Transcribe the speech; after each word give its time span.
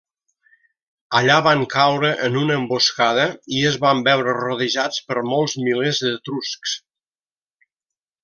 Allà 1.17 1.33
van 1.47 1.59
caure 1.73 2.09
en 2.27 2.37
una 2.43 2.55
emboscada, 2.61 3.27
i 3.57 3.61
es 3.73 3.77
van 3.83 4.01
veure 4.09 4.35
rodejats 4.39 5.03
per 5.11 5.21
molts 5.33 5.57
milers 5.67 6.01
d'etruscs. 6.07 6.75